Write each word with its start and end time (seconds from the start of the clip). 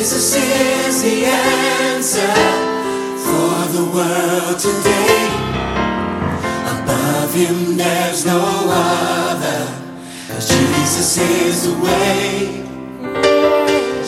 Jesus 0.00 0.34
is 0.34 1.02
the 1.02 1.26
answer 1.26 2.32
for 3.20 3.68
the 3.76 3.84
world 3.94 4.58
today. 4.58 5.28
Above 6.72 7.34
him 7.34 7.76
there's 7.76 8.24
no 8.24 8.40
other. 8.70 9.66
Jesus 10.36 11.18
is 11.18 11.64
the 11.66 11.78
way. 11.84 12.64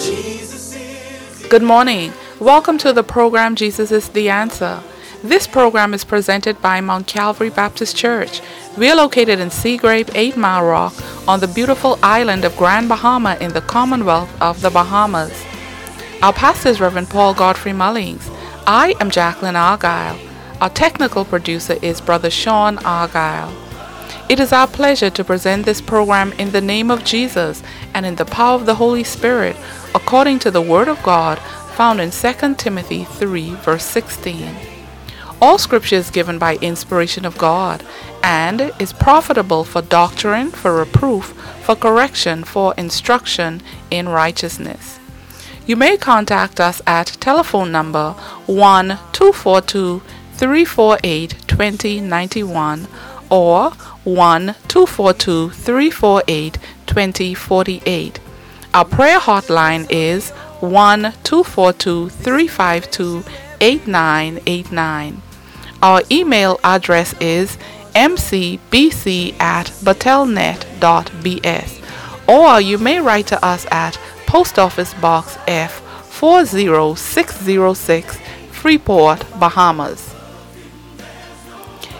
Jesus 0.02 0.74
is 0.74 1.46
Good 1.48 1.62
morning. 1.62 2.14
Welcome 2.40 2.78
to 2.78 2.94
the 2.94 3.04
program 3.04 3.54
Jesus 3.54 3.92
is 3.92 4.08
the 4.08 4.30
Answer. 4.30 4.82
This 5.22 5.46
program 5.46 5.92
is 5.92 6.04
presented 6.04 6.62
by 6.62 6.80
Mount 6.80 7.06
Calvary 7.06 7.50
Baptist 7.50 7.94
Church. 7.96 8.40
We 8.78 8.90
are 8.90 8.96
located 8.96 9.40
in 9.40 9.50
Seagrape, 9.50 10.10
8 10.14 10.38
Mile 10.38 10.64
Rock, 10.64 10.94
on 11.28 11.40
the 11.40 11.48
beautiful 11.48 11.98
island 12.02 12.46
of 12.46 12.56
Grand 12.56 12.88
Bahama 12.88 13.36
in 13.42 13.52
the 13.52 13.60
Commonwealth 13.60 14.30
of 14.40 14.62
the 14.62 14.70
Bahamas. 14.70 15.51
Our 16.22 16.32
pastor 16.32 16.68
is 16.68 16.80
Reverend 16.80 17.10
Paul 17.10 17.34
Godfrey 17.34 17.72
Mullings. 17.72 18.32
I 18.64 18.94
am 19.00 19.10
Jacqueline 19.10 19.56
Argyle. 19.56 20.16
Our 20.60 20.70
technical 20.70 21.24
producer 21.24 21.76
is 21.82 22.00
Brother 22.00 22.30
Sean 22.30 22.78
Argyle. 22.84 23.52
It 24.28 24.38
is 24.38 24.52
our 24.52 24.68
pleasure 24.68 25.10
to 25.10 25.24
present 25.24 25.64
this 25.64 25.80
program 25.80 26.30
in 26.34 26.52
the 26.52 26.60
name 26.60 26.92
of 26.92 27.04
Jesus 27.04 27.60
and 27.92 28.06
in 28.06 28.14
the 28.14 28.24
power 28.24 28.54
of 28.54 28.66
the 28.66 28.76
Holy 28.76 29.02
Spirit, 29.02 29.56
according 29.96 30.38
to 30.38 30.52
the 30.52 30.62
Word 30.62 30.86
of 30.86 31.02
God 31.02 31.40
found 31.74 32.00
in 32.00 32.12
2 32.12 32.54
Timothy 32.54 33.02
3, 33.02 33.56
verse 33.56 33.84
16. 33.84 34.54
All 35.40 35.58
scripture 35.58 35.96
is 35.96 36.10
given 36.10 36.38
by 36.38 36.54
inspiration 36.58 37.24
of 37.24 37.36
God 37.36 37.84
and 38.22 38.70
is 38.78 38.92
profitable 38.92 39.64
for 39.64 39.82
doctrine, 39.82 40.52
for 40.52 40.76
reproof, 40.76 41.34
for 41.64 41.74
correction, 41.74 42.44
for 42.44 42.74
instruction 42.78 43.60
in 43.90 44.08
righteousness. 44.08 45.00
You 45.64 45.76
may 45.76 45.96
contact 45.96 46.60
us 46.60 46.82
at 46.88 47.06
telephone 47.20 47.70
number 47.70 48.14
1 48.46 48.98
242 49.12 50.02
348 50.34 51.36
2091 51.46 52.88
or 53.30 53.70
1 54.02 54.56
242 54.66 55.50
348 55.50 56.58
2048. 56.86 58.20
Our 58.74 58.84
prayer 58.84 59.20
hotline 59.20 59.86
is 59.88 60.30
1 60.60 61.12
242 61.22 62.08
352 62.08 63.22
8989. 63.60 65.22
Our 65.80 66.02
email 66.10 66.58
address 66.64 67.14
is 67.20 67.56
mcbc 67.94 69.38
at 69.38 69.66
batelnet.bs 69.66 71.82
or 72.28 72.60
you 72.60 72.78
may 72.78 72.98
write 72.98 73.26
to 73.26 73.44
us 73.44 73.66
at 73.70 73.96
Post 74.32 74.58
Office 74.58 74.94
Box 74.94 75.36
F 75.46 75.82
40606 76.08 78.18
Freeport, 78.50 79.26
Bahamas. 79.38 80.14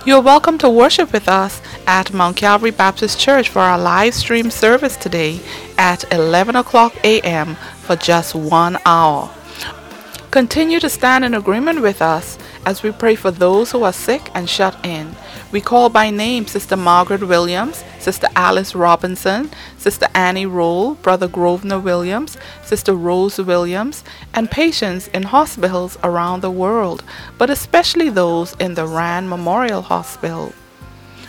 You 0.06 0.14
are 0.14 0.22
welcome 0.22 0.56
to 0.56 0.70
worship 0.70 1.12
with 1.12 1.28
us 1.28 1.60
at 1.86 2.14
Mount 2.14 2.38
Calvary 2.38 2.70
Baptist 2.70 3.20
Church 3.20 3.50
for 3.50 3.58
our 3.58 3.78
live 3.78 4.14
stream 4.14 4.50
service 4.50 4.96
today 4.96 5.40
at 5.76 6.10
11 6.10 6.56
o'clock 6.56 6.94
a.m. 7.04 7.56
for 7.82 7.96
just 7.96 8.34
one 8.34 8.78
hour. 8.86 9.30
Continue 10.30 10.80
to 10.80 10.88
stand 10.88 11.26
in 11.26 11.34
agreement 11.34 11.82
with 11.82 12.00
us 12.00 12.38
as 12.64 12.82
we 12.82 12.92
pray 12.92 13.14
for 13.14 13.30
those 13.30 13.72
who 13.72 13.82
are 13.82 13.92
sick 13.92 14.30
and 14.34 14.48
shut 14.48 14.82
in. 14.82 15.14
We 15.52 15.60
call 15.60 15.90
by 15.90 16.08
name 16.08 16.46
Sister 16.46 16.78
Margaret 16.78 17.28
Williams, 17.28 17.84
Sister 17.98 18.26
Alice 18.34 18.74
Robinson, 18.74 19.50
Sister 19.76 20.08
Annie 20.14 20.46
Roll, 20.46 20.94
Brother 20.94 21.28
Grosvenor 21.28 21.78
Williams, 21.78 22.38
Sister 22.64 22.94
Rose 22.94 23.38
Williams, 23.38 24.02
and 24.32 24.50
patients 24.50 25.08
in 25.08 25.24
hospitals 25.24 25.98
around 26.02 26.40
the 26.40 26.50
world, 26.50 27.04
but 27.36 27.50
especially 27.50 28.08
those 28.08 28.56
in 28.60 28.72
the 28.72 28.86
Rand 28.86 29.28
Memorial 29.28 29.82
Hospital. 29.82 30.54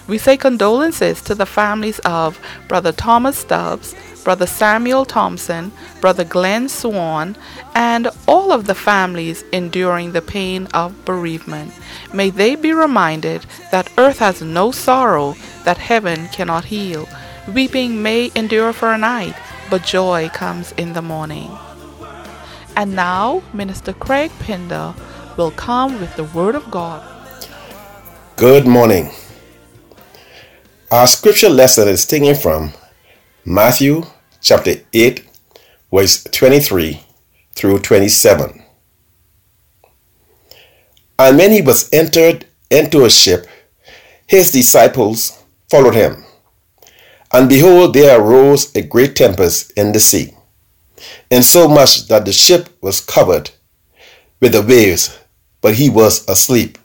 We 0.08 0.18
say 0.18 0.38
condolences 0.38 1.22
to 1.24 1.36
the 1.36 1.46
families 1.46 2.00
of 2.00 2.40
Brother 2.70 2.94
Thomas 2.94 3.38
Stubbs, 3.38 3.94
Brother 4.23 4.47
Samuel 4.47 5.06
Thompson, 5.06 5.72
Brother 6.00 6.23
Glenn 6.23 6.69
Swan, 6.69 7.35
and 7.75 8.07
all 8.28 8.51
of 8.51 8.66
the 8.66 8.75
families 8.75 9.44
enduring 9.51 10.11
the 10.11 10.22
pain 10.22 10.67
of 10.73 11.06
bereavement. 11.06 11.73
May 12.13 12.29
they 12.29 12.56
be 12.56 12.73
reminded 12.73 13.45
that 13.72 13.91
earth 13.97 14.19
has 14.19 14.41
no 14.41 14.72
sorrow 14.72 15.35
that 15.66 15.78
heaven 15.78 16.28
cannot 16.29 16.66
heal. 16.66 17.07
Weeping 17.53 18.01
may 18.01 18.31
endure 18.35 18.72
for 18.72 18.94
a 18.94 18.97
night, 18.97 19.35
but 19.69 19.84
joy 19.84 20.29
comes 20.29 20.72
in 20.73 20.94
the 20.94 21.01
morning. 21.01 21.51
And 22.75 22.95
now, 22.95 23.44
Minister 23.53 23.94
Craig 23.94 24.31
Pinder 24.40 24.95
will 25.38 25.51
come 25.51 26.00
with 26.00 26.16
the 26.16 26.23
Word 26.23 26.55
of 26.55 26.72
God. 26.72 27.03
Good 28.35 28.66
morning. 28.66 29.11
Our 30.90 31.07
scripture 31.07 31.50
lesson 31.50 31.88
is 31.88 32.05
taken 32.05 32.35
from 32.35 32.73
Matthew 33.45 34.03
chapter 34.44 34.76
8, 34.94 35.26
verse 35.92 36.24
23 36.26 37.02
through 37.56 37.80
27. 37.80 38.62
And 41.18 41.38
when 41.38 41.52
he 41.52 41.62
was 41.62 41.90
entered 41.94 42.46
into 42.70 43.06
a 43.06 43.09
ship, 43.09 43.48
his 44.28 44.52
disciples 44.52 45.42
followed 45.70 45.96
him. 45.96 46.26
And 47.32 47.48
behold, 47.48 47.94
there 47.94 48.20
arose 48.20 48.76
a 48.76 48.82
great 48.82 49.16
tempest 49.16 49.72
in 49.72 49.94
the 49.94 50.00
sea, 50.00 50.34
insomuch 51.32 52.08
that 52.09 52.26
the 52.26 52.34
ship 52.34 52.70
was 52.82 53.00
covered 53.00 53.50
with 54.42 54.52
the 54.52 54.62
waves, 54.62 55.18
but 55.62 55.76
he 55.76 55.90
was 55.90 56.28
asleep. 56.28 56.78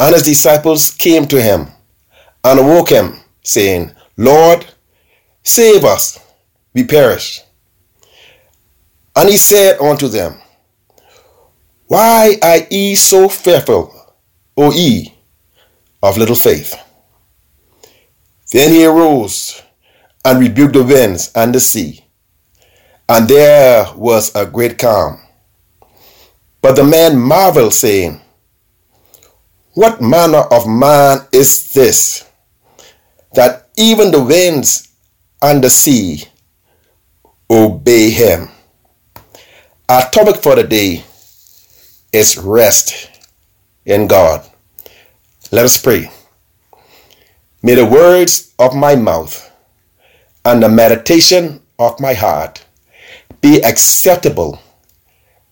And 0.00 0.14
his 0.14 0.24
disciples 0.24 0.90
came 0.90 1.26
to 1.28 1.40
him 1.40 1.68
and 2.42 2.58
awoke 2.58 2.90
him, 2.90 3.20
saying, 3.44 3.92
Lord, 4.16 4.66
save 5.48 5.84
us, 5.84 6.20
we 6.74 6.84
perish. 6.84 7.40
And 9.16 9.28
he 9.28 9.36
said 9.36 9.80
unto 9.80 10.08
them, 10.08 10.38
Why 11.86 12.36
are 12.42 12.58
ye 12.70 12.94
so 12.94 13.28
fearful, 13.28 13.92
O 14.56 14.70
ye 14.70 15.14
of 16.02 16.18
little 16.18 16.36
faith? 16.36 16.76
Then 18.52 18.72
he 18.72 18.84
arose 18.84 19.62
and 20.24 20.38
rebuked 20.38 20.74
the 20.74 20.84
winds 20.84 21.32
and 21.34 21.54
the 21.54 21.60
sea, 21.60 22.04
and 23.08 23.26
there 23.26 23.86
was 23.96 24.34
a 24.34 24.44
great 24.46 24.78
calm. 24.78 25.20
But 26.60 26.76
the 26.76 26.84
man 26.84 27.18
marveled, 27.18 27.74
saying, 27.74 28.20
What 29.74 30.02
manner 30.02 30.44
of 30.50 30.66
man 30.66 31.26
is 31.32 31.72
this, 31.72 32.24
that 33.34 33.68
even 33.76 34.10
the 34.10 34.22
winds 34.22 34.87
and 35.42 35.62
the 35.62 35.70
sea 35.70 36.24
obey 37.50 38.10
him? 38.10 38.48
Our 39.88 40.08
topic 40.10 40.36
for 40.36 40.54
the 40.54 40.64
day 40.64 41.04
is 42.12 42.36
rest 42.36 43.10
in 43.86 44.06
God. 44.06 44.44
Let 45.50 45.64
us 45.64 45.80
pray. 45.80 46.10
May 47.62 47.74
the 47.74 47.86
words 47.86 48.54
of 48.58 48.74
my 48.74 48.96
mouth 48.96 49.50
and 50.44 50.62
the 50.62 50.68
meditation 50.68 51.60
of 51.78 51.98
my 52.00 52.14
heart 52.14 52.64
be 53.40 53.62
acceptable 53.62 54.60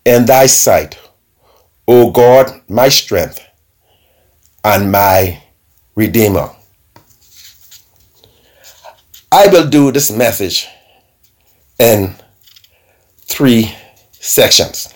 in 0.04 0.26
thy 0.26 0.46
sight, 0.46 0.98
O 1.88 2.10
God, 2.10 2.62
my 2.68 2.88
strength 2.88 3.40
and 4.64 4.90
my 4.90 5.42
Redeemer. 5.94 6.50
I 9.32 9.48
will 9.48 9.68
do 9.68 9.90
this 9.90 10.10
message 10.10 10.68
in 11.78 12.14
three 13.22 13.74
sections. 14.12 14.92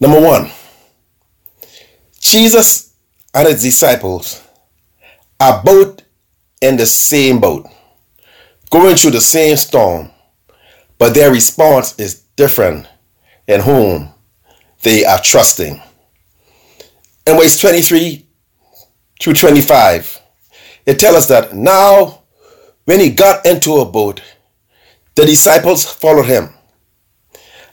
Number 0.00 0.20
one, 0.20 0.50
Jesus 2.20 2.94
and 3.32 3.48
his 3.48 3.62
disciples 3.62 4.42
are 5.40 5.62
both 5.62 6.02
in 6.60 6.76
the 6.76 6.86
same 6.86 7.40
boat, 7.40 7.66
going 8.70 8.96
through 8.96 9.12
the 9.12 9.20
same 9.20 9.56
storm, 9.56 10.10
but 10.98 11.14
their 11.14 11.30
response 11.30 11.98
is 11.98 12.22
different 12.36 12.86
in 13.46 13.60
whom 13.60 14.12
they 14.82 15.04
are 15.04 15.20
trusting. 15.20 15.80
In 17.26 17.36
verse 17.36 17.60
23 17.60 18.26
through 19.20 19.34
25, 19.34 20.20
it 20.86 20.98
tells 20.98 21.16
us 21.16 21.28
that 21.28 21.54
now 21.54 22.22
when 22.84 23.00
he 23.00 23.10
got 23.10 23.44
into 23.44 23.78
a 23.78 23.84
boat, 23.84 24.22
the 25.16 25.26
disciples 25.26 25.84
followed 25.84 26.26
him. 26.26 26.50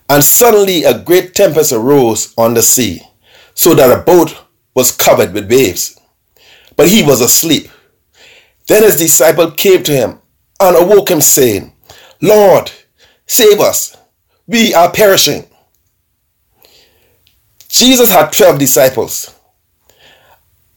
And 0.10 0.24
suddenly 0.24 0.84
a 0.84 1.00
great 1.00 1.34
tempest 1.34 1.72
arose 1.72 2.34
on 2.38 2.54
the 2.54 2.62
sea, 2.62 3.02
so 3.54 3.74
that 3.76 3.98
a 3.98 4.02
boat 4.02 4.36
was 4.76 4.92
covered 4.92 5.34
with 5.34 5.50
waves. 5.50 6.00
But 6.76 6.90
he 6.90 7.04
was 7.04 7.22
asleep. 7.22 7.70
Then 8.68 8.84
his 8.84 8.98
disciple 8.98 9.52
came 9.52 9.84
to 9.84 9.92
him 9.92 10.20
and 10.60 10.76
awoke 10.76 11.10
him, 11.10 11.22
saying, 11.22 11.74
Lord, 12.22 12.72
save 13.26 13.60
us. 13.60 13.98
We 14.48 14.74
are 14.74 14.92
perishing. 14.92 15.46
Jesus 17.68 18.12
had 18.12 18.32
12 18.32 18.60
disciples. 18.60 19.34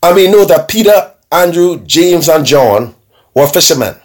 And 0.03 0.17
we 0.17 0.31
know 0.31 0.45
that 0.45 0.69
Peter, 0.69 1.15
Andrew, 1.31 1.81
James, 1.85 2.29
and 2.29 2.45
John 2.45 2.95
were 3.35 3.47
fishermen 3.47 3.97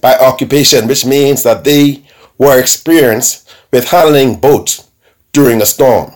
by 0.00 0.16
occupation, 0.18 0.88
which 0.88 1.04
means 1.04 1.42
that 1.42 1.64
they 1.64 2.04
were 2.38 2.58
experienced 2.58 3.48
with 3.72 3.88
handling 3.88 4.40
boats 4.40 4.88
during 5.32 5.62
a 5.62 5.66
storm. 5.66 6.12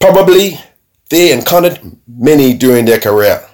Probably 0.00 0.58
they 1.10 1.32
encountered 1.32 1.78
many 2.08 2.54
during 2.54 2.84
their 2.84 2.98
career. 2.98 3.46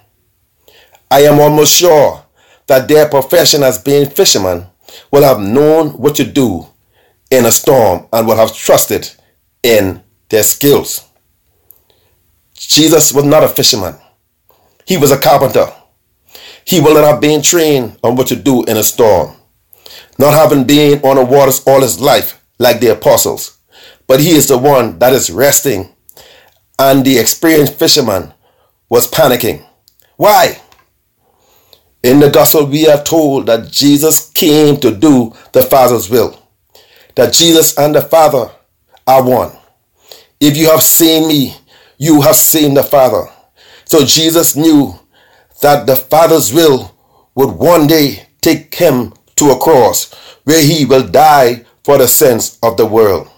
I 1.10 1.22
am 1.22 1.40
almost 1.40 1.74
sure 1.74 2.24
that 2.66 2.86
their 2.86 3.08
profession 3.08 3.62
as 3.62 3.78
being 3.78 4.08
fishermen 4.08 4.66
will 5.10 5.22
have 5.22 5.40
known 5.40 5.90
what 5.90 6.14
to 6.16 6.24
do 6.24 6.66
in 7.30 7.44
a 7.46 7.50
storm 7.50 8.06
and 8.12 8.26
will 8.26 8.36
have 8.36 8.54
trusted 8.54 9.10
in 9.62 10.02
their 10.28 10.42
skills. 10.42 11.04
Jesus 12.54 13.12
was 13.12 13.24
not 13.24 13.44
a 13.44 13.48
fisherman. 13.48 13.96
He 14.88 14.96
was 14.96 15.12
a 15.12 15.18
carpenter. 15.18 15.70
He 16.64 16.80
will 16.80 16.94
not 16.94 17.04
have 17.04 17.20
been 17.20 17.42
trained 17.42 17.98
on 18.02 18.16
what 18.16 18.26
to 18.28 18.36
do 18.36 18.64
in 18.64 18.78
a 18.78 18.82
storm, 18.82 19.36
not 20.18 20.32
having 20.32 20.64
been 20.64 21.02
on 21.02 21.16
the 21.16 21.24
waters 21.26 21.62
all 21.66 21.82
his 21.82 22.00
life 22.00 22.42
like 22.58 22.80
the 22.80 22.92
apostles. 22.92 23.58
But 24.06 24.20
he 24.20 24.30
is 24.30 24.48
the 24.48 24.56
one 24.56 24.98
that 24.98 25.12
is 25.12 25.30
resting, 25.30 25.94
and 26.78 27.04
the 27.04 27.18
experienced 27.18 27.74
fisherman 27.74 28.32
was 28.88 29.10
panicking. 29.10 29.62
Why? 30.16 30.58
In 32.02 32.20
the 32.20 32.30
gospel, 32.30 32.64
we 32.64 32.88
are 32.88 33.04
told 33.04 33.44
that 33.44 33.70
Jesus 33.70 34.30
came 34.30 34.78
to 34.80 34.90
do 34.90 35.34
the 35.52 35.60
Father's 35.60 36.08
will, 36.08 36.42
that 37.14 37.34
Jesus 37.34 37.76
and 37.76 37.94
the 37.94 38.00
Father 38.00 38.50
are 39.06 39.22
one. 39.22 39.52
If 40.40 40.56
you 40.56 40.70
have 40.70 40.82
seen 40.82 41.28
me, 41.28 41.56
you 41.98 42.22
have 42.22 42.36
seen 42.36 42.72
the 42.72 42.82
Father. 42.82 43.30
So 43.88 44.04
Jesus 44.04 44.54
knew 44.54 44.98
that 45.62 45.86
the 45.86 45.96
Father's 45.96 46.52
will 46.52 46.94
would 47.34 47.52
one 47.52 47.86
day 47.86 48.26
take 48.42 48.74
him 48.74 49.14
to 49.36 49.50
a 49.50 49.58
cross 49.58 50.12
where 50.44 50.62
he 50.62 50.84
will 50.84 51.08
die 51.08 51.64
for 51.84 51.96
the 51.96 52.06
sins 52.06 52.58
of 52.62 52.76
the 52.76 52.84
world. 52.84 53.30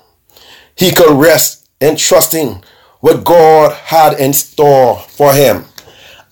He 0.75 0.91
could 0.91 1.17
rest 1.17 1.69
in 1.81 1.94
trusting 1.94 2.64
what 2.99 3.25
God 3.25 3.75
had 3.75 4.19
in 4.19 4.32
store 4.32 4.99
for 4.99 5.32
him, 5.32 5.67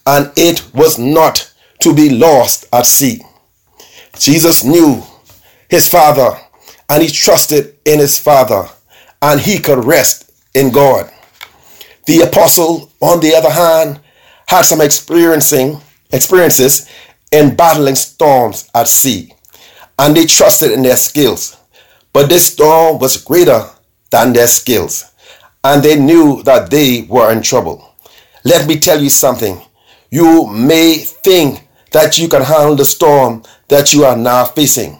and 0.04 0.32
it 0.36 0.68
was 0.74 0.98
not 0.98 1.54
to 1.78 1.94
be 1.94 2.10
lost 2.10 2.66
at 2.72 2.86
sea. 2.86 3.20
Jesus 4.18 4.64
knew 4.64 5.00
his 5.70 5.88
Father 5.88 6.36
and 6.88 7.04
he 7.04 7.08
trusted 7.08 7.78
in 7.84 8.00
his 8.00 8.18
Father 8.18 8.68
and 9.22 9.40
he 9.40 9.60
could 9.60 9.84
rest 9.84 10.32
in 10.54 10.72
God. 10.72 11.08
The 12.06 12.22
apostle, 12.22 12.90
on 13.00 13.20
the 13.20 13.36
other 13.36 13.50
hand, 13.50 14.00
had 14.48 14.62
some 14.62 14.80
experiencing 14.80 15.78
experiences 16.10 16.88
in 17.30 17.54
battling 17.54 17.94
storms 17.94 18.70
at 18.74 18.88
sea, 18.88 19.30
and 19.98 20.16
they 20.16 20.24
trusted 20.24 20.72
in 20.72 20.82
their 20.82 20.96
skills. 20.96 21.58
But 22.14 22.30
this 22.30 22.52
storm 22.54 22.98
was 22.98 23.22
greater 23.22 23.68
than 24.10 24.32
their 24.32 24.46
skills, 24.46 25.04
and 25.62 25.82
they 25.82 26.00
knew 26.00 26.42
that 26.44 26.70
they 26.70 27.02
were 27.10 27.30
in 27.30 27.42
trouble. 27.42 27.94
Let 28.42 28.66
me 28.66 28.80
tell 28.80 29.02
you 29.02 29.10
something. 29.10 29.60
You 30.10 30.46
may 30.46 30.96
think 30.96 31.68
that 31.92 32.16
you 32.16 32.26
can 32.26 32.40
handle 32.40 32.74
the 32.74 32.86
storm 32.86 33.42
that 33.68 33.92
you 33.92 34.06
are 34.06 34.16
now 34.16 34.46
facing, 34.46 34.98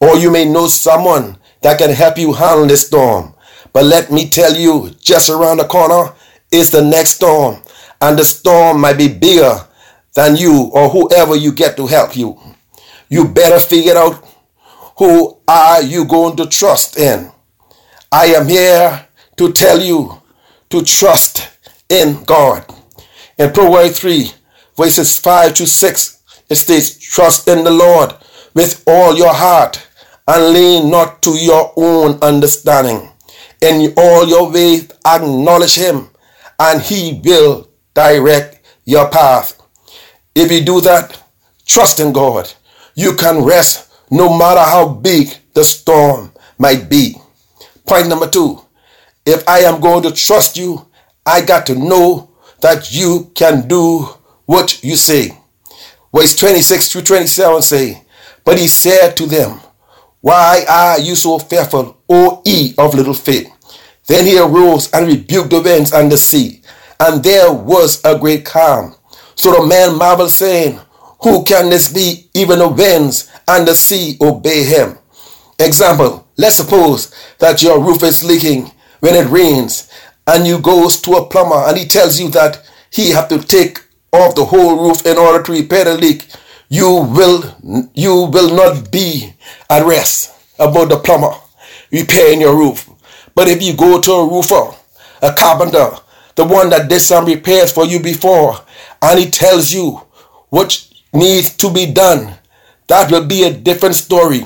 or 0.00 0.16
you 0.16 0.30
may 0.30 0.44
know 0.44 0.66
someone 0.66 1.38
that 1.62 1.78
can 1.78 1.92
help 1.92 2.18
you 2.18 2.34
handle 2.34 2.66
this 2.66 2.86
storm. 2.86 3.32
But 3.72 3.86
let 3.86 4.12
me 4.12 4.28
tell 4.28 4.54
you, 4.54 4.90
just 5.00 5.30
around 5.30 5.56
the 5.56 5.64
corner 5.64 6.12
is 6.52 6.70
the 6.70 6.82
next 6.82 7.12
storm, 7.12 7.62
and 8.00 8.18
the 8.18 8.24
storm 8.24 8.80
might 8.80 8.98
be 8.98 9.08
bigger 9.08 9.60
than 10.14 10.36
you 10.36 10.70
or 10.72 10.88
whoever 10.88 11.36
you 11.36 11.52
get 11.52 11.76
to 11.76 11.86
help 11.86 12.16
you. 12.16 12.38
You 13.08 13.28
better 13.28 13.60
figure 13.60 13.96
out 13.96 14.24
who 14.98 15.38
are 15.46 15.82
you 15.82 16.04
going 16.06 16.36
to 16.36 16.46
trust 16.46 16.98
in. 16.98 17.30
I 18.10 18.26
am 18.26 18.48
here 18.48 19.06
to 19.36 19.52
tell 19.52 19.80
you 19.80 20.22
to 20.70 20.82
trust 20.82 21.48
in 21.88 22.24
God. 22.24 22.64
In 23.38 23.52
Proverbs 23.52 24.00
3, 24.00 24.30
verses 24.76 25.18
5 25.18 25.54
to 25.54 25.66
6, 25.66 26.22
it 26.48 26.54
states, 26.54 26.98
Trust 26.98 27.48
in 27.48 27.64
the 27.64 27.70
Lord 27.70 28.14
with 28.54 28.82
all 28.86 29.14
your 29.16 29.34
heart 29.34 29.86
and 30.26 30.54
lean 30.54 30.90
not 30.90 31.22
to 31.22 31.30
your 31.30 31.72
own 31.76 32.18
understanding. 32.22 33.10
In 33.60 33.92
all 33.96 34.26
your 34.26 34.50
ways, 34.50 34.90
acknowledge 35.06 35.76
him, 35.76 36.08
and 36.58 36.80
he 36.80 37.20
will 37.24 37.68
direct 37.96 38.60
your 38.84 39.08
path. 39.08 39.58
If 40.34 40.52
you 40.52 40.62
do 40.62 40.80
that, 40.82 41.20
trust 41.64 41.98
in 41.98 42.12
God. 42.12 42.52
You 42.94 43.14
can 43.14 43.42
rest 43.42 43.92
no 44.10 44.36
matter 44.38 44.60
how 44.60 44.86
big 44.88 45.34
the 45.54 45.64
storm 45.64 46.30
might 46.58 46.88
be. 46.88 47.16
Point 47.86 48.08
number 48.08 48.28
two 48.28 48.60
if 49.24 49.42
I 49.48 49.60
am 49.60 49.80
going 49.80 50.04
to 50.04 50.12
trust 50.12 50.56
you, 50.56 50.86
I 51.24 51.40
got 51.44 51.66
to 51.66 51.74
know 51.74 52.30
that 52.60 52.92
you 52.92 53.32
can 53.34 53.66
do 53.66 54.06
what 54.44 54.84
you 54.84 54.94
say. 54.94 55.36
Verse 56.14 56.36
26 56.36 56.92
through 56.92 57.02
27 57.02 57.62
say, 57.62 58.02
But 58.44 58.58
he 58.58 58.68
said 58.68 59.16
to 59.16 59.26
them, 59.26 59.60
Why 60.20 60.64
are 60.68 61.00
you 61.00 61.16
so 61.16 61.38
fearful, 61.40 61.98
O 62.08 62.42
ye 62.44 62.74
of 62.78 62.94
little 62.94 63.14
faith? 63.14 63.50
Then 64.06 64.24
he 64.24 64.38
arose 64.38 64.90
and 64.92 65.08
rebuked 65.08 65.50
the 65.50 65.60
winds 65.60 65.92
and 65.92 66.10
the 66.10 66.16
sea, 66.16 66.62
and 67.00 67.22
there 67.22 67.52
was 67.52 68.00
a 68.04 68.18
great 68.18 68.44
calm. 68.44 68.94
So 69.34 69.52
the 69.52 69.66
man 69.66 69.96
marveled, 69.98 70.30
saying, 70.30 70.80
Who 71.22 71.44
can 71.44 71.70
this 71.70 71.92
be? 71.92 72.28
Even 72.34 72.58
the 72.58 72.68
winds 72.68 73.30
and 73.48 73.66
the 73.66 73.74
sea 73.74 74.16
obey 74.20 74.64
him. 74.64 74.98
Example, 75.58 76.26
let's 76.36 76.56
suppose 76.56 77.14
that 77.38 77.62
your 77.62 77.82
roof 77.82 78.02
is 78.02 78.24
leaking 78.24 78.70
when 79.00 79.14
it 79.14 79.28
rains, 79.30 79.90
and 80.26 80.46
you 80.46 80.58
goes 80.58 81.00
to 81.02 81.12
a 81.12 81.26
plumber 81.26 81.68
and 81.68 81.76
he 81.76 81.84
tells 81.86 82.20
you 82.20 82.28
that 82.30 82.62
he 82.90 83.10
have 83.10 83.28
to 83.28 83.38
take 83.38 83.82
off 84.12 84.34
the 84.34 84.44
whole 84.44 84.88
roof 84.88 85.04
in 85.06 85.16
order 85.16 85.42
to 85.42 85.52
repair 85.52 85.84
the 85.84 85.94
leak. 85.94 86.26
You 86.68 86.88
will 86.88 87.54
you 87.94 88.24
will 88.24 88.54
not 88.54 88.90
be 88.90 89.34
at 89.70 89.86
rest 89.86 90.32
about 90.58 90.88
the 90.88 90.98
plumber 90.98 91.32
repairing 91.92 92.40
your 92.40 92.56
roof. 92.56 92.88
But 93.34 93.48
if 93.48 93.62
you 93.62 93.76
go 93.76 94.00
to 94.00 94.12
a 94.12 94.28
roofer, 94.28 94.74
a 95.22 95.32
carpenter, 95.32 95.90
the 96.36 96.44
one 96.44 96.70
that 96.70 96.88
did 96.88 97.00
some 97.00 97.26
repairs 97.26 97.72
for 97.72 97.84
you 97.84 98.00
before, 98.00 98.54
and 99.02 99.18
he 99.18 99.30
tells 99.30 99.72
you 99.72 100.00
what 100.50 100.88
needs 101.12 101.56
to 101.56 101.72
be 101.72 101.90
done, 101.90 102.34
that 102.86 103.10
will 103.10 103.26
be 103.26 103.44
a 103.44 103.52
different 103.52 103.94
story. 103.94 104.42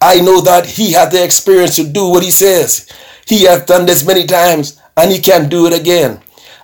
I 0.00 0.20
know 0.20 0.40
that 0.42 0.66
he 0.66 0.92
had 0.92 1.10
the 1.10 1.22
experience 1.24 1.76
to 1.76 1.84
do 1.84 2.08
what 2.08 2.22
he 2.22 2.30
says. 2.30 2.88
He 3.26 3.44
has 3.44 3.64
done 3.64 3.86
this 3.86 4.06
many 4.06 4.24
times 4.24 4.80
and 4.96 5.10
he 5.10 5.20
can 5.20 5.48
do 5.48 5.66
it 5.66 5.78
again. 5.78 6.20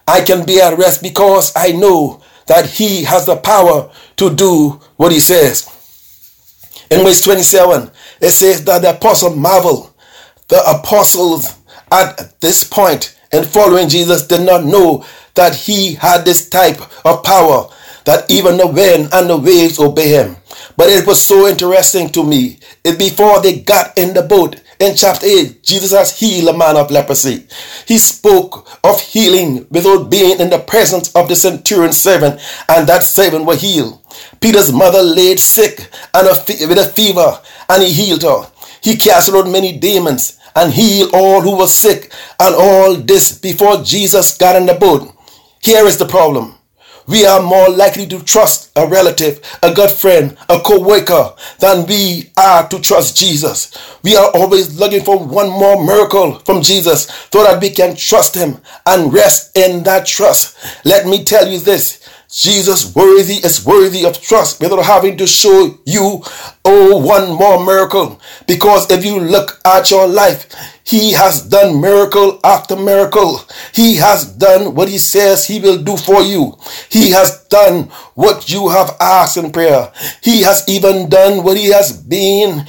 I 0.07 0.21
can 0.21 0.45
be 0.47 0.61
at 0.61 0.79
rest 0.79 1.03
because 1.03 1.53
I 1.57 1.73
know 1.73 2.23
that 2.47 2.67
he 2.67 3.05
has 3.05 3.27
the 3.27 3.37
power 3.37 3.91
to 4.17 4.35
do 4.35 4.81
what 4.97 5.13
he 5.13 5.21
says. 5.21 5.69
In 6.91 7.05
verse 7.05 7.23
27, 7.23 7.91
it 8.21 8.31
says 8.31 8.65
that 8.65 8.83
the 8.83 8.91
apostle 8.91 9.35
marveled 9.35 9.93
the 10.49 10.63
apostles 10.69 11.57
at 11.91 12.39
this 12.41 12.65
point 12.65 13.19
in 13.33 13.45
following 13.45 13.89
Jesus 13.89 14.27
did 14.27 14.43
not 14.43 14.65
know 14.65 15.05
that 15.35 15.55
he 15.55 15.95
had 15.95 16.25
this 16.25 16.49
type 16.49 16.81
of 17.05 17.23
power 17.23 17.69
that 18.05 18.31
even 18.31 18.57
the 18.57 18.67
wind 18.67 19.09
and 19.13 19.31
the 19.31 19.37
waves 19.37 19.79
obey 19.79 20.09
him. 20.09 20.37
But 20.77 20.91
it 20.91 21.07
was 21.07 21.23
so 21.23 21.47
interesting 21.47 22.11
to 22.11 22.25
me. 22.25 22.59
It 22.85 22.99
before 22.99 23.41
they 23.41 23.61
got 23.61 23.97
in 23.97 24.15
the 24.15 24.23
boat 24.23 24.61
in 24.83 24.97
chapter 24.97 25.27
8, 25.27 25.63
Jesus 25.63 25.93
has 25.93 26.19
healed 26.19 26.53
a 26.53 26.59
man 26.59 26.77
of 26.77 26.91
leprosy. 26.91 27.47
He 27.87 27.99
spoke 27.99 28.69
of 28.83 29.01
healing 29.01 29.65
without 29.71 30.11
being 30.11 30.41
in 30.41 30.51
the 30.51 30.59
presence 30.59 31.15
of 31.15 31.29
the 31.29 31.37
centurion 31.37 31.93
servant, 31.93 32.41
and 32.69 32.89
that 32.89 33.05
servant 33.05 33.45
was 33.45 33.61
healed. 33.61 34.01
Peter's 34.41 34.73
mother 34.73 35.01
laid 35.03 35.39
sick 35.39 35.89
and 36.13 36.27
a 36.27 36.35
fe- 36.35 36.67
with 36.67 36.79
a 36.79 36.87
fever, 36.87 37.41
and 37.69 37.83
he 37.85 37.93
healed 37.93 38.23
her. 38.23 38.51
He 38.83 38.97
cast 38.97 39.31
out 39.33 39.49
many 39.49 39.79
demons 39.79 40.39
and 40.55 40.73
healed 40.73 41.11
all 41.15 41.41
who 41.41 41.57
were 41.57 41.67
sick, 41.67 42.13
and 42.41 42.55
all 42.55 42.95
this 42.95 43.39
before 43.39 43.83
Jesus 43.83 44.37
got 44.37 44.57
in 44.57 44.67
the 44.67 44.75
boat. 44.75 45.13
Here 45.63 45.87
is 45.87 45.99
the 45.99 46.07
problem. 46.07 46.55
We 47.09 47.27
are 47.27 47.43
more 47.43 47.69
likely 47.69 48.07
to 48.07 48.23
trust 48.23 48.71
a 48.77 48.87
relative, 48.87 49.41
a 49.63 49.75
good 49.75 49.91
friend, 49.91 50.37
a 50.49 50.61
co-worker 50.61 51.35
than 51.59 51.87
we 51.87 52.31
are 52.37 52.69
to 52.69 52.79
trust 52.79 53.17
Jesus. 53.17 53.77
We 54.05 54.17
are 54.17 54.31
always 54.35 54.79
looking 54.79 55.03
for 55.05 55.19
one 55.19 55.51
more 55.51 55.85
miracle 55.85 56.39
from 56.41 56.63
Jesus 56.63 57.09
so 57.33 57.43
that 57.43 57.61
we 57.61 57.71
can 57.71 57.97
trust 57.97 58.37
him 58.37 58.59
and 58.87 59.13
rest 59.13 59.57
in 59.57 59.83
that 59.83 60.07
trust. 60.07 60.57
Let 60.85 61.07
me 61.07 61.25
tell 61.25 61.49
you 61.49 61.59
this. 61.59 62.02
Jesus 62.33 62.95
worthy 62.95 63.35
is 63.35 63.65
worthy 63.65 64.07
of 64.07 64.21
trust 64.21 64.59
without 64.59 64.83
having 64.85 65.19
to 65.19 65.27
show 65.27 65.79
you, 65.85 66.23
oh, 66.65 66.97
one 66.97 67.37
more 67.37 67.63
miracle. 67.63 68.19
Because 68.47 68.91
if 68.91 69.05
you 69.05 69.21
look 69.21 69.61
at 69.67 69.91
your 69.91 70.09
life, 70.09 70.47
he 70.83 71.13
has 71.13 71.43
done 71.43 71.79
miracle 71.79 72.41
after 72.43 72.75
miracle. 72.75 73.43
He 73.75 73.97
has 73.97 74.25
done 74.25 74.75
what 74.75 74.89
he 74.89 74.97
says 74.97 75.47
he 75.47 75.61
will 75.61 75.83
do 75.83 75.99
for 75.99 76.23
you. 76.23 76.57
He 76.89 77.11
has 77.11 77.45
done 77.49 77.85
what 78.15 78.51
you 78.51 78.71
have 78.71 78.97
asked 78.99 79.37
in 79.37 79.53
prayer. 79.53 79.93
He 80.23 80.43
has 80.43 80.65
even 80.67 81.11
done 81.11 81.45
what 81.45 81.59
he 81.59 81.67
has 81.67 81.93
been 81.93 82.67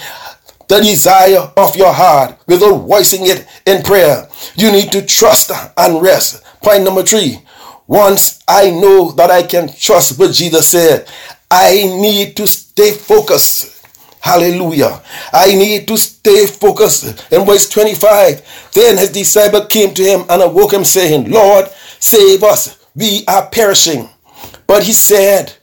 the 0.67 0.79
desire 0.81 1.51
of 1.55 1.75
your 1.75 1.93
heart 1.93 2.37
without 2.47 2.79
voicing 2.79 3.21
it 3.27 3.47
in 3.65 3.81
prayer. 3.83 4.27
You 4.55 4.71
need 4.71 4.91
to 4.91 5.05
trust 5.05 5.51
and 5.77 6.01
rest. 6.01 6.43
Point 6.61 6.83
number 6.83 7.03
three. 7.03 7.39
Once 7.87 8.43
I 8.47 8.69
know 8.69 9.11
that 9.13 9.29
I 9.29 9.43
can 9.43 9.71
trust 9.71 10.17
what 10.17 10.33
Jesus 10.33 10.69
said, 10.69 11.07
I 11.51 11.73
need 11.83 12.35
to 12.37 12.47
stay 12.47 12.91
focused. 12.91 13.85
Hallelujah. 14.21 15.01
I 15.33 15.53
need 15.53 15.87
to 15.89 15.97
stay 15.97 16.47
focused. 16.47 17.29
In 17.31 17.45
verse 17.45 17.69
25, 17.69 18.71
then 18.73 18.97
his 18.97 19.11
disciple 19.11 19.65
came 19.65 19.93
to 19.93 20.03
him 20.03 20.21
and 20.29 20.41
awoke 20.41 20.71
him, 20.71 20.85
saying, 20.85 21.29
Lord, 21.29 21.69
save 21.99 22.41
us. 22.43 22.85
We 22.95 23.25
are 23.27 23.47
perishing. 23.47 24.09
But 24.65 24.83
he 24.83 24.93
said 24.93 25.53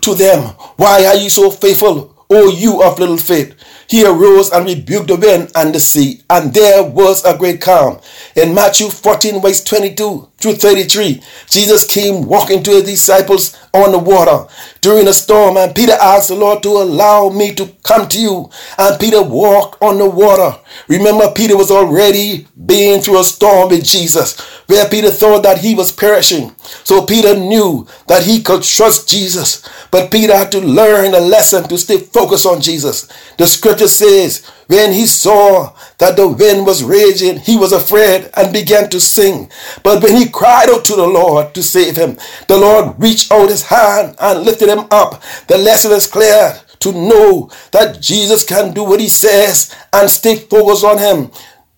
to 0.00 0.14
them, 0.14 0.40
Why 0.76 1.06
are 1.06 1.14
you 1.14 1.30
so 1.30 1.50
faithful, 1.50 2.26
O 2.28 2.50
you 2.50 2.82
of 2.82 2.98
little 2.98 3.18
faith? 3.18 3.54
He 3.88 4.04
arose 4.04 4.50
and 4.50 4.66
rebuked 4.66 5.08
the 5.08 5.16
wind 5.16 5.52
and 5.54 5.74
the 5.74 5.78
sea, 5.78 6.22
and 6.28 6.52
there 6.52 6.82
was 6.82 7.24
a 7.24 7.36
great 7.36 7.60
calm. 7.60 8.00
In 8.34 8.54
Matthew 8.54 8.88
14, 8.88 9.40
verse 9.40 9.62
22 9.62 10.28
through 10.42 10.56
33, 10.56 11.22
Jesus 11.48 11.86
came 11.86 12.26
walking 12.26 12.62
to 12.64 12.72
his 12.72 12.82
disciples 12.82 13.56
on 13.72 13.92
the 13.92 13.98
water 13.98 14.46
during 14.80 15.06
a 15.06 15.12
storm, 15.12 15.56
and 15.56 15.74
Peter 15.74 15.92
asked 15.92 16.28
the 16.28 16.34
Lord 16.34 16.62
to 16.64 16.68
allow 16.68 17.28
me 17.28 17.54
to 17.54 17.68
come 17.84 18.08
to 18.08 18.20
you. 18.20 18.50
And 18.76 18.98
Peter 18.98 19.22
walked 19.22 19.80
on 19.80 19.98
the 19.98 20.10
water. 20.10 20.58
Remember, 20.88 21.30
Peter 21.30 21.56
was 21.56 21.70
already 21.70 22.48
being 22.66 23.00
through 23.00 23.20
a 23.20 23.24
storm 23.24 23.70
with 23.70 23.84
Jesus, 23.84 24.38
where 24.66 24.88
Peter 24.88 25.10
thought 25.10 25.44
that 25.44 25.58
he 25.58 25.74
was 25.74 25.92
perishing. 25.92 26.54
So 26.84 27.06
Peter 27.06 27.34
knew 27.36 27.86
that 28.08 28.24
he 28.24 28.42
could 28.42 28.64
trust 28.64 29.08
Jesus, 29.08 29.66
but 29.90 30.10
Peter 30.10 30.36
had 30.36 30.50
to 30.52 30.60
learn 30.60 31.14
a 31.14 31.20
lesson 31.20 31.68
to 31.68 31.78
stay 31.78 31.98
focused 31.98 32.46
on 32.46 32.60
Jesus. 32.60 33.08
The 33.38 33.46
scripture 33.46 33.88
says, 33.88 34.50
when 34.72 34.92
he 34.92 35.04
saw 35.04 35.74
that 35.98 36.16
the 36.16 36.26
wind 36.26 36.64
was 36.64 36.82
raging, 36.82 37.38
he 37.38 37.58
was 37.58 37.72
afraid 37.72 38.30
and 38.34 38.54
began 38.54 38.88
to 38.88 38.98
sing. 38.98 39.50
But 39.82 40.02
when 40.02 40.16
he 40.16 40.30
cried 40.30 40.70
out 40.70 40.86
to 40.86 40.96
the 40.96 41.06
Lord 41.06 41.54
to 41.54 41.62
save 41.62 41.96
him, 41.96 42.16
the 42.48 42.56
Lord 42.56 42.94
reached 42.98 43.30
out 43.30 43.50
his 43.50 43.64
hand 43.64 44.16
and 44.18 44.44
lifted 44.44 44.70
him 44.70 44.86
up. 44.90 45.22
The 45.48 45.58
lesson 45.58 45.92
is 45.92 46.06
clear 46.06 46.58
to 46.80 46.92
know 46.92 47.50
that 47.72 48.00
Jesus 48.00 48.44
can 48.44 48.72
do 48.72 48.82
what 48.82 49.00
he 49.00 49.08
says 49.08 49.76
and 49.92 50.08
stay 50.08 50.36
focused 50.36 50.84
on 50.84 50.96
him, 50.96 51.30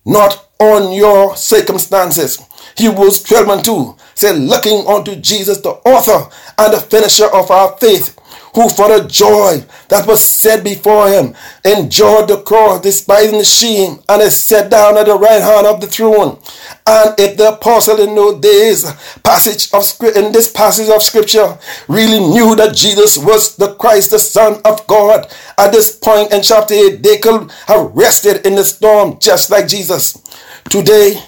not 0.05 0.49
on 0.59 0.93
your 0.93 1.35
circumstances. 1.35 2.41
Hebrews 2.77 3.23
12 3.23 3.49
and 3.49 3.65
2 3.65 3.95
said, 4.15 4.37
looking 4.37 4.87
unto 4.87 5.17
Jesus, 5.17 5.59
the 5.59 5.71
author 5.71 6.33
and 6.57 6.73
the 6.73 6.79
finisher 6.79 7.27
of 7.27 7.51
our 7.51 7.75
faith 7.77 8.17
who 8.55 8.69
for 8.69 8.87
the 8.87 9.05
joy 9.07 9.61
that 9.89 10.07
was 10.07 10.23
set 10.23 10.63
before 10.63 11.09
him 11.09 11.35
endured 11.65 12.29
the 12.29 12.41
cross, 12.41 12.81
despising 12.81 13.37
the 13.37 13.43
shame, 13.43 13.99
and 14.07 14.21
is 14.21 14.41
set 14.41 14.71
down 14.71 14.97
at 14.97 15.05
the 15.05 15.13
right 15.13 15.41
hand 15.41 15.67
of 15.67 15.81
the 15.81 15.87
throne. 15.87 16.39
And 16.87 17.19
if 17.19 17.35
the 17.35 17.49
apostle 17.49 17.99
in 17.99 18.15
those 18.15 18.85
passage 19.23 19.67
of 19.73 19.83
in 20.15 20.31
this 20.31 20.49
passage 20.49 20.89
of 20.89 21.03
scripture, 21.03 21.57
really 21.89 22.19
knew 22.19 22.55
that 22.55 22.75
Jesus 22.75 23.17
was 23.17 23.57
the 23.57 23.75
Christ, 23.75 24.11
the 24.11 24.19
Son 24.19 24.61
of 24.63 24.87
God, 24.87 25.29
at 25.57 25.73
this 25.73 25.97
point 25.97 26.31
in 26.31 26.41
chapter 26.41 26.73
8, 26.73 27.03
they 27.03 27.17
could 27.17 27.51
have 27.67 27.91
rested 27.93 28.45
in 28.45 28.55
the 28.55 28.63
storm 28.63 29.19
just 29.19 29.49
like 29.49 29.67
Jesus. 29.67 30.13
Today, 30.69 31.21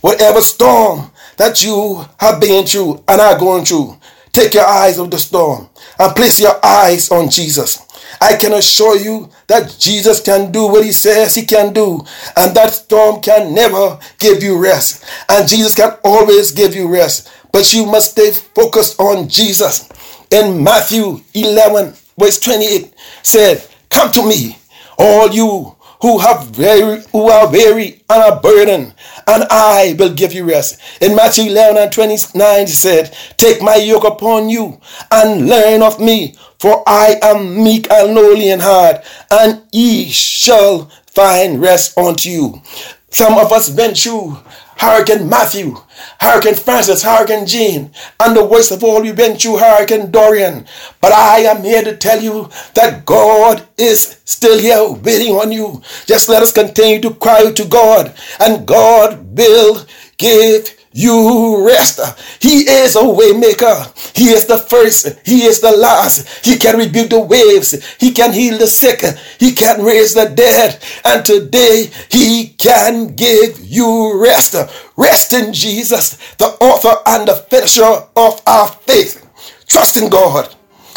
whatever 0.00 0.40
storm 0.40 1.10
that 1.36 1.62
you 1.62 2.06
have 2.18 2.40
been 2.40 2.64
through 2.66 3.04
and 3.06 3.20
are 3.20 3.38
going 3.38 3.66
through, 3.66 3.98
take 4.40 4.54
your 4.54 4.66
eyes 4.66 4.98
off 4.98 5.10
the 5.10 5.18
storm 5.18 5.68
and 5.98 6.16
place 6.16 6.40
your 6.40 6.64
eyes 6.64 7.10
on 7.10 7.28
Jesus. 7.28 7.86
I 8.20 8.36
can 8.36 8.54
assure 8.54 8.96
you 8.96 9.28
that 9.46 9.76
Jesus 9.78 10.20
can 10.20 10.50
do 10.50 10.66
what 10.66 10.84
he 10.84 10.92
says 10.92 11.34
he 11.34 11.44
can 11.44 11.72
do, 11.72 12.00
and 12.36 12.56
that 12.56 12.72
storm 12.72 13.20
can 13.20 13.54
never 13.54 13.98
give 14.18 14.42
you 14.42 14.58
rest. 14.58 15.04
And 15.28 15.48
Jesus 15.48 15.74
can 15.74 15.96
always 16.04 16.52
give 16.52 16.74
you 16.74 16.88
rest, 16.88 17.30
but 17.52 17.72
you 17.72 17.86
must 17.86 18.12
stay 18.12 18.30
focused 18.32 18.98
on 18.98 19.28
Jesus. 19.28 19.88
In 20.30 20.62
Matthew 20.62 21.20
11, 21.34 21.94
verse 22.18 22.40
28, 22.40 22.94
said, 23.22 23.66
Come 23.90 24.10
to 24.12 24.26
me, 24.26 24.58
all 24.98 25.30
you 25.30 25.76
who 26.02 26.18
have 26.18 26.46
very 26.48 27.02
who 27.12 27.28
are 27.28 27.50
weary 27.50 28.02
and 28.08 28.22
are 28.22 28.40
burdened, 28.40 28.94
and 29.26 29.44
I 29.50 29.96
will 29.98 30.14
give 30.14 30.32
you 30.32 30.44
rest. 30.44 30.80
In 31.00 31.14
Matthew 31.14 31.50
11 31.50 31.76
and 31.82 31.92
29 31.92 32.66
he 32.66 32.72
said, 32.72 33.14
Take 33.36 33.62
my 33.62 33.76
yoke 33.76 34.04
upon 34.04 34.48
you 34.48 34.80
and 35.10 35.46
learn 35.48 35.82
of 35.82 36.00
me, 36.00 36.36
for 36.58 36.82
I 36.86 37.18
am 37.22 37.62
meek 37.62 37.90
and 37.90 38.14
lowly 38.14 38.50
in 38.50 38.60
heart, 38.60 39.04
and 39.30 39.62
ye 39.72 40.08
shall 40.08 40.90
find 41.14 41.60
rest 41.60 41.98
unto 41.98 42.30
you. 42.30 42.62
Some 43.10 43.36
of 43.38 43.52
us 43.52 43.70
went 43.70 43.98
through 43.98 44.38
Hurricane 44.80 45.28
Matthew, 45.28 45.76
Hurricane 46.18 46.54
Frances, 46.54 47.02
Hurricane 47.02 47.44
Jeanne, 47.44 47.90
and 48.18 48.34
the 48.34 48.46
worst 48.46 48.72
of 48.72 48.82
all, 48.82 49.02
we 49.02 49.12
went 49.12 49.38
through 49.38 49.58
Hurricane 49.58 50.10
Dorian. 50.10 50.64
But 51.02 51.12
I 51.12 51.40
am 51.40 51.62
here 51.62 51.82
to 51.84 51.94
tell 51.98 52.22
you 52.22 52.48
that 52.74 53.04
God 53.04 53.68
is 53.76 54.20
still 54.24 54.58
here 54.58 54.82
waiting 55.02 55.34
on 55.34 55.52
you. 55.52 55.82
Just 56.06 56.30
let 56.30 56.42
us 56.42 56.50
continue 56.50 56.98
to 57.02 57.12
cry 57.12 57.52
to 57.52 57.64
God, 57.66 58.14
and 58.40 58.66
God 58.66 59.36
will 59.36 59.84
give 60.16 60.79
you 60.92 61.66
rest. 61.66 62.00
He 62.40 62.68
is 62.68 62.96
a 62.96 63.00
waymaker. 63.00 64.16
He 64.16 64.30
is 64.30 64.46
the 64.46 64.58
first. 64.58 65.20
He 65.24 65.44
is 65.44 65.60
the 65.60 65.76
last. 65.76 66.44
He 66.44 66.56
can 66.56 66.78
rebuke 66.78 67.10
the 67.10 67.20
waves. 67.20 67.72
He 67.96 68.10
can 68.10 68.32
heal 68.32 68.58
the 68.58 68.66
sick. 68.66 69.02
He 69.38 69.52
can 69.52 69.84
raise 69.84 70.14
the 70.14 70.28
dead. 70.28 70.82
And 71.04 71.24
today 71.24 71.90
he 72.10 72.54
can 72.58 73.14
give 73.14 73.60
you 73.60 74.20
rest. 74.20 74.56
Rest 74.96 75.32
in 75.32 75.52
Jesus, 75.52 76.16
the 76.36 76.46
author 76.60 76.96
and 77.06 77.28
the 77.28 77.36
finisher 77.36 77.84
of 78.16 78.42
our 78.46 78.68
faith. 78.68 79.26
Trust 79.66 79.96
in 79.96 80.10
God. 80.10 80.54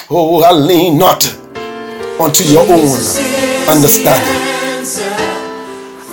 Oh, 0.10 0.42
I 0.44 0.52
lean 0.52 0.98
not 0.98 1.26
unto 2.20 2.44
your 2.44 2.64
own 2.64 3.70
understanding. 3.70 5.33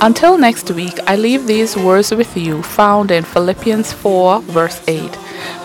Until 0.03 0.39
next 0.39 0.71
week, 0.71 0.99
I 1.07 1.17
leave 1.17 1.47
these 1.47 1.77
words 1.77 2.11
with 2.11 2.35
you 2.35 2.63
found 2.63 3.11
in 3.11 3.23
Philippians 3.23 3.93
4, 3.93 4.41
verse 4.41 4.81
8. 4.89 5.15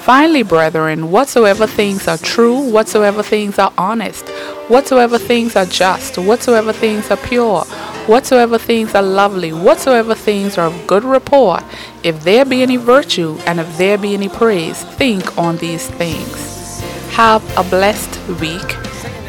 Finally, 0.01 0.43
brethren, 0.43 1.09
whatsoever 1.09 1.65
things 1.65 2.05
are 2.09 2.17
true, 2.17 2.69
whatsoever 2.69 3.23
things 3.23 3.57
are 3.57 3.71
honest, 3.77 4.27
whatsoever 4.67 5.17
things 5.17 5.55
are 5.55 5.65
just, 5.65 6.17
whatsoever 6.17 6.73
things 6.73 7.09
are 7.09 7.17
pure, 7.17 7.61
whatsoever 8.07 8.57
things 8.57 8.93
are 8.93 9.01
lovely, 9.01 9.53
whatsoever 9.53 10.13
things 10.13 10.57
are 10.57 10.67
of 10.67 10.85
good 10.85 11.05
report, 11.05 11.63
if 12.03 12.21
there 12.25 12.43
be 12.43 12.61
any 12.61 12.75
virtue 12.75 13.37
and 13.45 13.61
if 13.61 13.77
there 13.77 13.97
be 13.97 14.13
any 14.13 14.27
praise, 14.27 14.83
think 14.83 15.37
on 15.37 15.55
these 15.57 15.87
things. 15.91 16.81
Have 17.11 17.41
a 17.57 17.63
blessed 17.63 18.19
week 18.41 18.75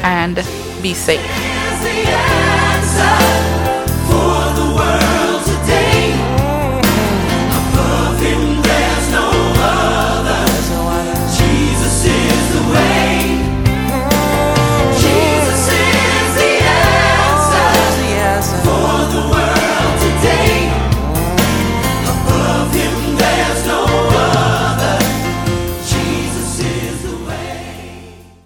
and 0.02 0.34
be 0.82 0.94
safe. 0.94 1.55